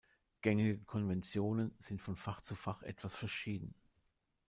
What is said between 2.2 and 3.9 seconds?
zu Fach etwas verschieden.